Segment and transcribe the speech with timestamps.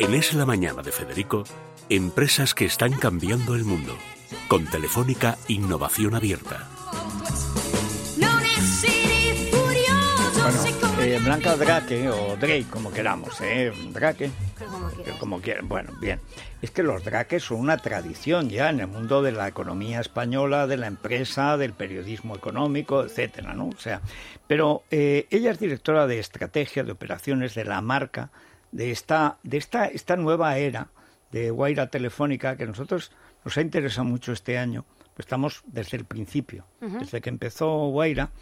[0.00, 1.44] En Es la Mañana de Federico,
[1.88, 3.96] empresas que están cambiando el mundo.
[4.48, 6.68] Con Telefónica Innovación Abierta.
[10.44, 10.58] Bueno,
[11.00, 13.72] eh, Blanca Drake o Drake, como queramos, ¿eh?
[13.92, 14.30] Drake.
[15.20, 15.68] Como quieran.
[15.68, 16.20] Bueno, bien.
[16.60, 20.66] Es que los Drake son una tradición ya en el mundo de la economía española,
[20.66, 23.68] de la empresa, del periodismo económico, etcétera, ¿no?
[23.68, 24.00] O sea,
[24.48, 28.30] pero eh, ella es directora de estrategia de operaciones de la marca
[28.74, 30.88] de esta, de esta, esta nueva era
[31.30, 33.12] de Guaira Telefónica que a nosotros
[33.44, 34.84] nos ha interesado mucho este año.
[35.14, 38.32] Pues estamos desde el principio, desde que empezó Guaira,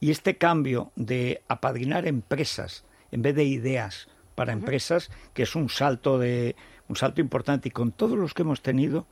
[0.00, 5.68] y este cambio de apadrinar empresas en vez de ideas para empresas, que es un
[5.68, 6.56] salto de
[6.88, 9.06] un salto importante y con todos los que hemos tenido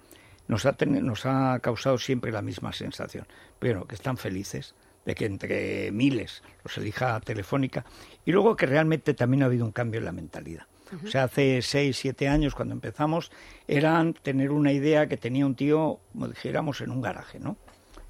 [0.48, 3.26] nos ha, nos ha causado siempre la misma sensación.
[3.58, 4.74] Primero, que están felices
[5.10, 7.84] de que entre miles los elija Telefónica
[8.24, 10.66] y luego que realmente también ha habido un cambio en la mentalidad.
[11.04, 13.30] O sea, hace seis, siete años cuando empezamos,
[13.66, 17.56] eran tener una idea que tenía un tío, como dijéramos, en un garaje, ¿no?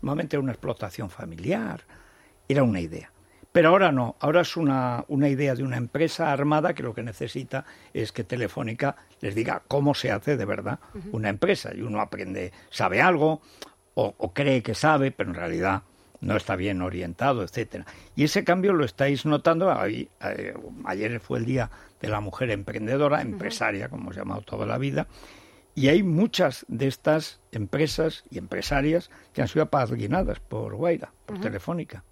[0.01, 1.83] Normalmente era una explotación familiar,
[2.49, 3.13] era una idea.
[3.53, 7.03] Pero ahora no, ahora es una, una idea de una empresa armada que lo que
[7.03, 10.79] necesita es que Telefónica les diga cómo se hace de verdad
[11.13, 11.75] una empresa.
[11.75, 13.43] Y uno aprende, sabe algo,
[13.95, 15.83] o, o cree que sabe, pero en realidad
[16.21, 17.87] no está bien orientado, etcétera.
[18.17, 19.75] Y ese cambio lo estáis notando.
[19.87, 20.09] Eh,
[20.85, 25.07] ayer fue el día de la mujer emprendedora, empresaria, como hemos llamado toda la vida,
[25.75, 31.41] y hay muchas de estas empresas y empresarias que han sido apadrinadas por Guaira, por
[31.41, 32.05] Telefónica.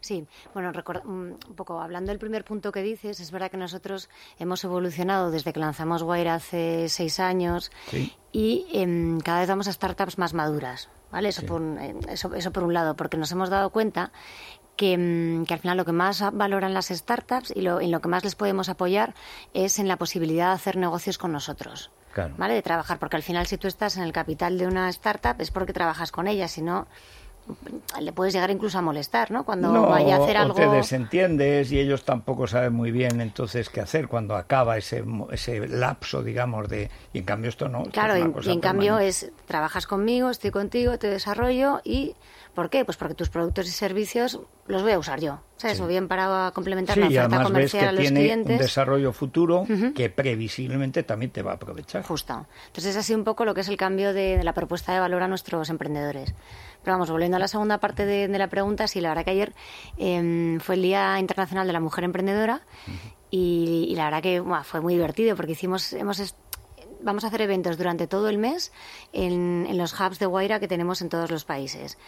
[0.00, 4.08] Sí, bueno, mm, un poco hablando del primer punto que dices, es verdad que nosotros
[4.38, 7.72] hemos evolucionado desde que lanzamos Guaira hace seis años
[8.32, 11.30] y em, cada vez vamos a startups más maduras, ¿vale?
[11.30, 14.12] Eso, por, eh, eso, eso por un lado, porque nos hemos dado cuenta
[14.76, 18.02] que, mm, que, al final lo que más valoran las startups y lo, en lo
[18.02, 19.14] que más les podemos apoyar
[19.54, 21.90] es en la posibilidad de hacer negocios con nosotros.
[22.38, 22.54] ¿Vale?
[22.54, 25.50] De trabajar, porque al final si tú estás en el capital de una startup es
[25.50, 26.86] porque trabajas con ella, si no
[28.00, 29.44] le puedes llegar incluso a molestar, ¿no?
[29.44, 30.54] Cuando vaya a hacer algo.
[30.54, 35.04] O te desentiendes y ellos tampoco saben muy bien entonces qué hacer cuando acaba ese,
[35.30, 36.90] ese lapso, digamos, de.
[37.12, 37.84] Y en cambio esto no.
[37.84, 42.14] Claro, y en cambio es trabajas conmigo, estoy contigo, te desarrollo y
[42.56, 42.86] ¿Por qué?
[42.86, 45.40] Pues porque tus productos y servicios los voy a usar yo.
[45.58, 45.78] ¿Sabes?
[45.78, 48.52] O bien para complementar la oferta comercial ves a los tiene clientes.
[48.54, 52.02] un desarrollo futuro que previsiblemente también te va a aprovechar.
[52.02, 52.46] Justo.
[52.68, 55.22] Entonces, es así un poco lo que es el cambio de, la propuesta de valor
[55.22, 56.34] a nuestros emprendedores.
[56.82, 59.52] Pero vamos, volviendo a la segunda parte de, la pregunta, sí, la verdad que ayer
[59.98, 62.62] em, fue el Día Internacional de la Mujer Emprendedora
[63.30, 66.34] y, la verdad que fue muy divertido porque hicimos, hemos
[67.02, 68.72] vamos a hacer eventos durante todo el mes
[69.12, 71.98] en, en los hubs de Guaira que tenemos en todos los países.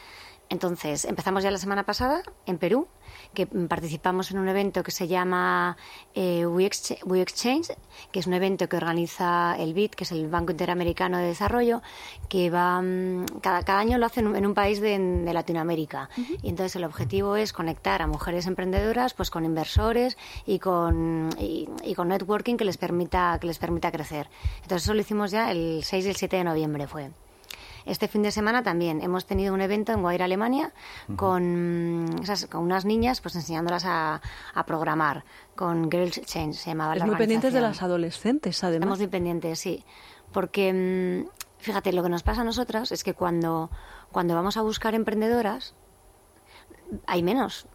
[0.50, 2.88] Entonces, empezamos ya la semana pasada en Perú,
[3.34, 5.76] que participamos en un evento que se llama
[6.14, 7.72] eh, We, Exchange,
[8.10, 11.82] que es un evento que organiza el BID, que es el Banco Interamericano de Desarrollo,
[12.28, 14.98] que va mm, cada, cada año lo hacen en un país de,
[15.28, 16.08] Latinoamérica.
[16.42, 20.16] Y entonces el objetivo es conectar a mujeres emprendedoras pues con inversores
[20.46, 24.28] y con, y, con networking que les permita que les permita crecer.
[24.62, 27.10] Entonces eso lo hicimos ya el 6 y el 7 de noviembre fue.
[27.88, 30.72] Este fin de semana también hemos tenido un evento en Guaira, Alemania,
[31.16, 32.06] con,
[32.50, 34.20] con unas niñas pues enseñándolas a,
[34.66, 35.24] programar,
[35.56, 38.84] con Girls Change se llamaba es muy pendientes de las adolescentes, además.
[38.84, 39.84] Estamos muy pendientes, sí.
[40.32, 41.28] Porque, mm,
[41.58, 43.70] fíjate, lo que nos pasa a nosotras es que cuando,
[44.12, 45.74] cuando vamos a buscar emprendedoras,
[47.06, 47.66] hay menos.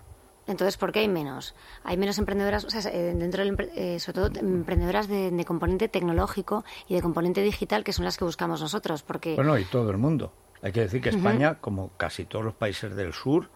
[0.47, 1.55] Entonces, ¿por qué hay menos?
[1.83, 6.63] Hay menos emprendedoras, o sea, eh, dentro del, eh, sobre todo emprendedoras de, componente tecnológico
[6.87, 9.35] y de componente digital, que son las que buscamos nosotros, porque...
[9.35, 10.33] Bueno, y todo el mundo.
[10.61, 13.49] Hay que decir que España, como casi todos los países del sur,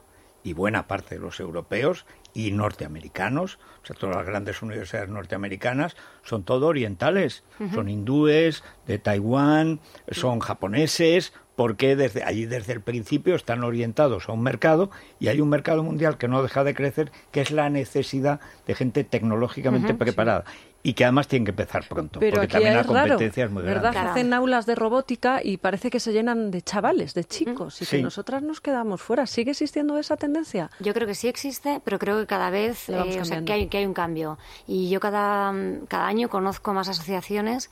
[0.48, 5.98] y buena parte de los europeos y norteamericanos, o sea, todas las grandes universidades norteamericanas,
[6.24, 7.44] son todo orientales,
[7.74, 14.32] son hindúes, de Taiwán, son japoneses, porque desde allí desde el principio están orientados a
[14.32, 17.70] un mercado y hay un mercado mundial que no deja de crecer, que es la
[17.70, 20.46] necesidad de gente tecnológicamente preparada.
[20.88, 23.92] Y que además tienen que empezar pronto, porque también la competencia es muy ¿verdad?
[23.92, 24.12] grande.
[24.12, 28.02] Hacen aulas de robótica y parece que se llenan de chavales, de chicos, y que
[28.02, 29.28] nosotras nos quedamos fuera.
[29.28, 30.72] ¿Sigue existiendo esa tendencia?
[30.80, 33.86] Yo creo que sí existe, pero creo que cada vez eh, que, hay, que hay
[33.86, 34.38] un cambio.
[34.66, 35.54] Y yo cada,
[35.90, 37.70] cada año conozco más asociaciones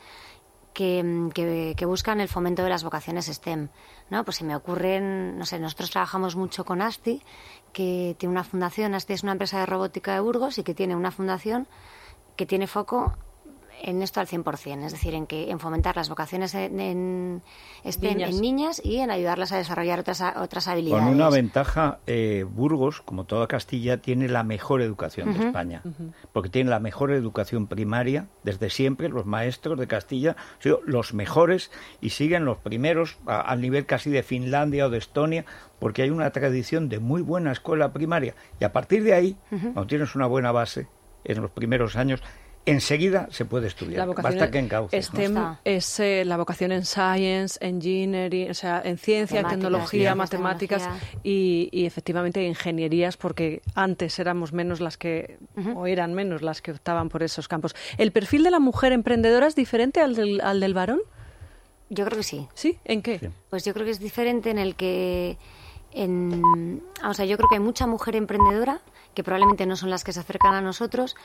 [0.73, 3.69] que, que, buscan el fomento de las vocaciones STEM.
[4.09, 4.25] ¿no?
[4.25, 7.21] Pues se me ocurren, no sé, nosotros trabajamos mucho con ASTI,
[7.71, 10.97] que tiene una fundación, ASTI es una empresa de robótica de Burgos y que tiene
[10.97, 11.65] una fundación
[12.35, 13.13] que tiene foco
[13.81, 17.41] en esto al 100%, es decir, en que en fomentar las vocaciones en, en,
[17.83, 18.81] en niñas.
[18.83, 21.03] y en ayudarlas a desarrollar otras, otras habilidades.
[21.03, 25.81] Con una ventaja, eh, Burgos, como toda Castilla, tiene la mejor educación de España,
[26.33, 31.13] porque tiene la mejor educación primaria desde siempre, los maestros de Castilla han sido los
[31.13, 31.71] mejores
[32.01, 35.45] y siguen los primeros al nivel casi de Finlandia o de Estonia,
[35.79, 38.35] porque hay una tradición de muy buena escuela primaria.
[38.59, 40.87] Y a partir de ahí, cuando tienes una buena base
[41.25, 42.21] en los primeros años,
[42.65, 44.07] enseguida se puede estudiar.
[44.07, 45.11] Basta que encauces.
[45.63, 50.87] es eh, la vocación en science, engineering, o sea, en ciencia, tecnología, matemáticas
[51.23, 55.37] y, efectivamente ingenierías, porque antes éramos menos las que,
[55.75, 57.75] o eran menos las que optaban por esos campos.
[57.97, 61.01] ¿El perfil de la mujer emprendedora es diferente al del, al del varón?
[61.89, 62.47] Yo creo que sí.
[62.55, 62.79] ¿Sí?
[62.83, 63.31] ¿En qué?
[63.49, 65.37] Pues yo creo que es diferente en el que...
[65.95, 68.81] En, o sea, yo creo que hay mucha mujer emprendedora
[69.13, 71.15] que probablemente no son las que se acercan a nosotros,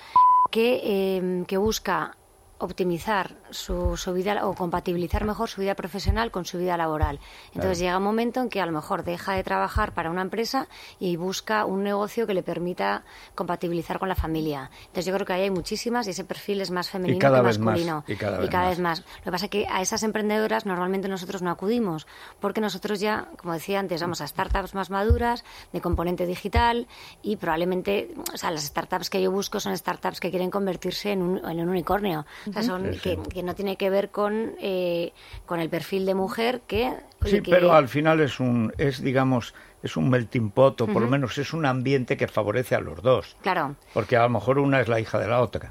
[0.50, 2.16] que, eh, que busca
[2.60, 7.18] optimizar su, su, vida o compatibilizar mejor su vida profesional con su vida laboral.
[7.54, 10.68] Entonces llega un momento en que a lo mejor deja de trabajar para una empresa
[10.98, 13.02] y busca un negocio que le permita
[13.34, 14.70] compatibilizar con la familia.
[14.80, 18.04] Entonces yo creo que ahí hay muchísimas y ese perfil es más femenino que masculino.
[18.06, 19.00] y cada, vez, más.
[19.00, 22.06] Lo que pasa es que a esas emprendedoras normalmente nosotros no acudimos
[22.40, 26.86] porque nosotros ya, como decía antes, vamos a startups más maduras, de componente digital
[27.22, 31.22] y probablemente, o sea, las startups que yo busco son startups que quieren convertirse en
[31.22, 32.26] un, en un unicornio
[32.62, 35.12] son, que, no tiene que ver con, eh,
[35.46, 36.92] con el perfil de mujer que...
[37.24, 41.08] Sí, pero al final es un, es digamos, es un melting pot, o por lo
[41.08, 43.36] menos es un ambiente que favorece a los dos.
[43.42, 43.76] Claro.
[43.92, 45.70] Porque a lo mejor una es la hija de la otra.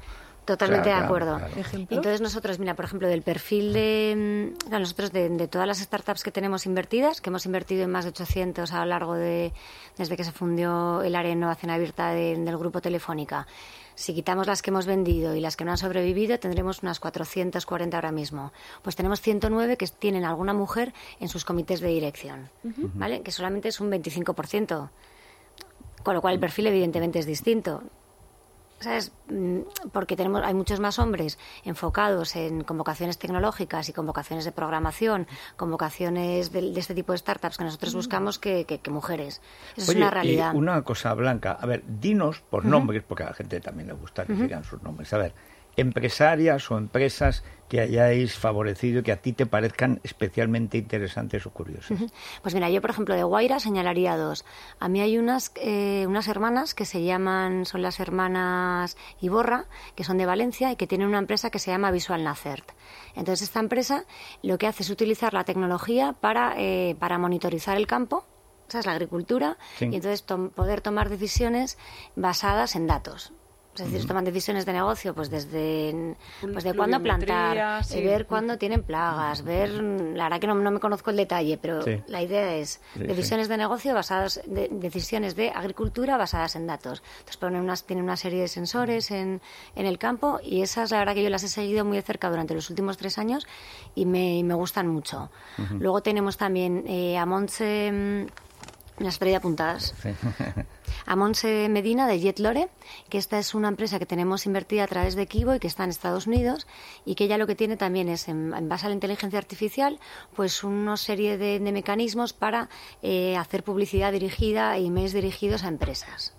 [0.50, 1.40] Totalmente de acuerdo.
[1.72, 6.24] Entonces nosotros, mira, por ejemplo, del perfil de, mm, nosotros de, de, todas las startups
[6.24, 9.52] que tenemos invertidas, que hemos invertido en más de 800 a lo largo de,
[9.96, 13.46] desde que se fundió el área de innovación abierta del grupo Telefónica,
[13.94, 17.96] si quitamos las que hemos vendido y las que no han sobrevivido, tendremos unas 440
[17.96, 18.52] ahora mismo.
[18.82, 23.22] Pues tenemos 109 que tienen alguna mujer en sus comités de dirección, ¿vale?
[23.22, 24.90] Que solamente es un 25%.
[26.02, 27.84] Con lo cual el perfil evidentemente es distinto.
[28.80, 29.12] ¿Sabes?
[29.28, 29.60] Mm,
[29.92, 36.50] porque tenemos, hay muchos más hombres enfocados en convocaciones tecnológicas y convocaciones de programación, convocaciones
[36.52, 39.40] de, este tipo de startups que nosotros buscamos que, mujeres.
[39.76, 40.54] Eso es una realidad.
[40.54, 44.24] una cosa, Blanca, a ver, dinos por nombres, porque a la gente también le gusta
[44.24, 45.12] que digan sus nombres.
[45.12, 45.34] A ver,
[45.76, 51.50] empresarias o empresas que hayáis favorecido y que a ti te parezcan especialmente interesantes o
[51.50, 51.98] curiosas?
[52.42, 54.44] Pues mira, yo por ejemplo de Guaira señalaría dos.
[54.80, 60.02] A mí hay unas, eh, unas hermanas que se llaman, son las hermanas Iborra, que
[60.02, 62.72] son de Valencia y que tienen una empresa que se llama Visual Nacert.
[63.14, 64.04] Entonces esta empresa
[64.42, 68.26] lo que hace es utilizar la tecnología para, eh, para monitorizar el campo
[68.68, 71.76] esa es la agricultura, y entonces poder tomar decisiones
[72.14, 73.32] basadas en datos.
[73.74, 78.82] Es decir, toman decisiones de negocio, pues desde pues de cuándo plantar, ver cuándo tienen
[78.82, 83.48] plagas, ver, la verdad que no, me conozco el detalle, pero la idea es decisiones
[83.48, 87.02] de negocio basadas, de, decisiones de agricultura basadas en datos.
[87.20, 89.40] Entonces ponen unas, tienen una serie de sensores en,
[89.76, 92.28] en el campo y esas, la verdad que yo las he seguido muy de cerca
[92.28, 93.46] durante los últimos tres años
[93.94, 95.30] y me, me gustan mucho.
[95.78, 98.49] Luego tenemos también eh, a Montse, mm,
[99.04, 99.94] las traía apuntadas.
[101.06, 102.68] a Monse Medina de Jetlore,
[103.08, 105.84] que esta es una empresa que tenemos invertida a través de Kibo y que está
[105.84, 106.66] en Estados Unidos
[107.04, 109.98] y que ella lo que tiene también es, en, base a la inteligencia artificial,
[110.34, 112.68] pues una serie de, mecanismos para
[113.02, 116.34] eh, hacer publicidad dirigida e emails dirigidos a empresas.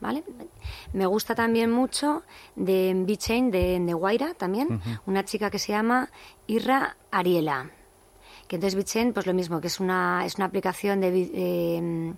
[0.00, 0.24] ¿Vale?
[0.92, 2.24] Me gusta también mucho
[2.56, 6.10] de B-Chain, de, de Guaira también, una chica que se llama
[6.48, 7.70] Irra Ariela.
[8.52, 12.14] Que entonces B-Chain, pues lo mismo, que es una, es una aplicación de, eh,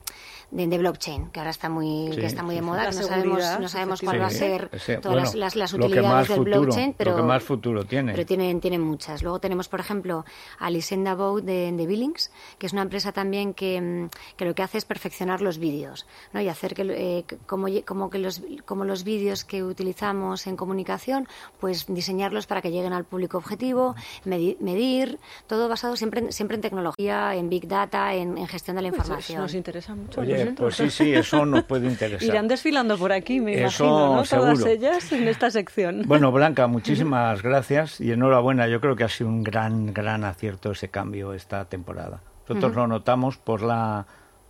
[0.51, 4.01] de, blockchain, que ahora está muy, que está muy de moda, no sabemos, no sabemos
[4.01, 7.85] cuál va a ser todas las, las, utilidades del blockchain, pero, lo que más futuro
[7.85, 8.13] tiene.
[8.13, 9.23] Pero tienen, tienen muchas.
[9.23, 10.25] Luego tenemos, por ejemplo,
[10.59, 14.55] a Lisenda Bow de, de, Billings, que es una empresa también que, mm, que, lo
[14.55, 16.41] que hace es perfeccionar los vídeos, ¿no?
[16.41, 21.29] Y hacer que, eh, como, como, que los, como los vídeos que utilizamos en comunicación,
[21.61, 27.35] pues diseñarlos para que lleguen al público objetivo, medir, todo basado siempre, siempre en tecnología,
[27.35, 29.43] en big data, en, gestión de la pues información.
[29.43, 30.23] nos interesa mucho
[30.57, 32.29] pues sí, sí, eso nos puede interesar.
[32.29, 34.23] Irán desfilando por aquí, me imagino, ¿no?
[34.23, 36.03] Todas ellas en esta sección.
[36.07, 38.69] Bueno, Blanca, muchísimas gracias y enhorabuena.
[38.69, 42.23] Yo creo que ha sido un gran, gran acierto ese cambio esta temporada.
[42.49, 44.07] Nosotros lo notamos por la,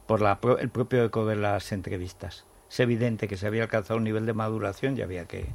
[0.07, 4.03] por la, el propio eco de las entrevistas es evidente que se había alcanzado un
[4.03, 5.47] nivel de maduración y había que,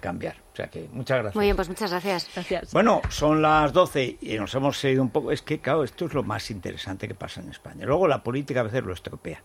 [0.00, 0.36] cambiar.
[0.52, 1.34] O sea que muchas gracias.
[1.34, 2.28] Muy bien, pues muchas gracias.
[2.34, 2.74] gracias.
[2.74, 5.32] Bueno, son las 12 y nos hemos seguido un poco.
[5.32, 7.86] Es que, claro, esto es lo más interesante que pasa en España.
[7.86, 9.42] Luego la política a veces lo estropea.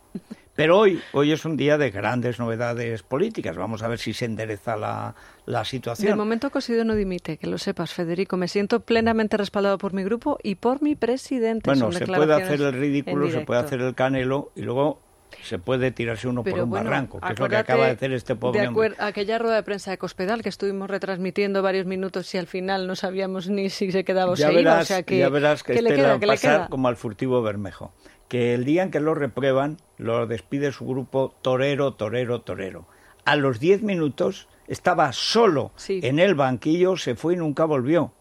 [0.54, 3.56] Pero hoy, hoy es un día de grandes novedades políticas.
[3.56, 5.16] Vamos a ver si se endereza la,
[5.46, 6.12] la situación.
[6.12, 8.36] De momento Cosido no dimite, que lo sepas, Federico.
[8.36, 11.70] Me siento plenamente respaldado por mi grupo y por mi presidente.
[11.70, 15.00] Bueno, se puede hacer el ridículo, se puede hacer el canelo y luego
[15.42, 18.36] se puede tirarse uno por un barranco, que es lo que acaba de hacer este
[18.36, 22.48] pobre de Aquella rueda de prensa de Cospedal que estuvimos retransmitiendo varios minutos y al
[22.48, 24.80] final no sabíamos ni si se quedaba o se iba.
[24.80, 27.94] O sea que, ya verás que, este le va a pasar como al furtivo Bermejo
[28.34, 32.88] que el día en que lo reprueban, lo despide su grupo torero, torero, torero.
[33.26, 38.12] A los diez minutos estaba solo en el banquillo, se fue y nunca volvió.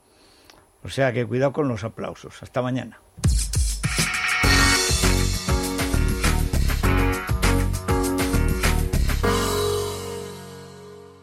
[0.85, 2.43] O sea que cuidado con los aplausos.
[2.43, 3.01] Hasta mañana.